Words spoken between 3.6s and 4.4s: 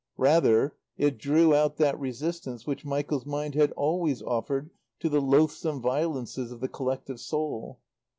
always